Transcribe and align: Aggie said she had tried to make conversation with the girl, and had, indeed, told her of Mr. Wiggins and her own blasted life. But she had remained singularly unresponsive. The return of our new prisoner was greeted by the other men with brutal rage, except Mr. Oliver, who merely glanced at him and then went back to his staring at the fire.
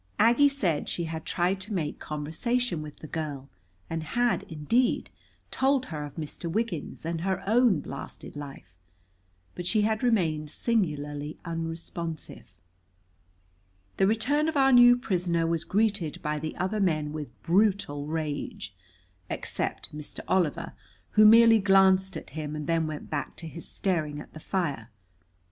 Aggie 0.17 0.49
said 0.49 0.89
she 0.89 1.03
had 1.03 1.25
tried 1.27 1.61
to 1.61 1.71
make 1.75 1.99
conversation 1.99 2.81
with 2.81 3.01
the 3.01 3.07
girl, 3.07 3.49
and 3.87 4.01
had, 4.01 4.41
indeed, 4.51 5.11
told 5.51 5.85
her 5.93 6.03
of 6.05 6.15
Mr. 6.15 6.51
Wiggins 6.51 7.05
and 7.05 7.21
her 7.21 7.43
own 7.47 7.79
blasted 7.81 8.35
life. 8.35 8.73
But 9.53 9.67
she 9.67 9.83
had 9.83 10.01
remained 10.01 10.49
singularly 10.49 11.37
unresponsive. 11.45 12.57
The 13.97 14.07
return 14.07 14.47
of 14.49 14.57
our 14.57 14.71
new 14.71 14.97
prisoner 14.97 15.45
was 15.45 15.63
greeted 15.63 16.19
by 16.23 16.39
the 16.39 16.55
other 16.57 16.79
men 16.79 17.13
with 17.13 17.39
brutal 17.43 18.07
rage, 18.07 18.75
except 19.29 19.95
Mr. 19.95 20.21
Oliver, 20.27 20.73
who 21.11 21.27
merely 21.27 21.59
glanced 21.59 22.17
at 22.17 22.31
him 22.31 22.55
and 22.55 22.65
then 22.65 22.87
went 22.87 23.11
back 23.11 23.35
to 23.35 23.47
his 23.47 23.67
staring 23.69 24.19
at 24.19 24.33
the 24.33 24.39
fire. 24.39 24.89